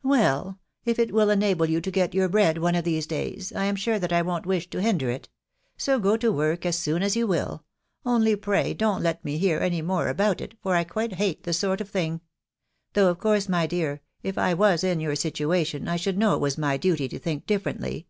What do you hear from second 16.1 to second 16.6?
know it was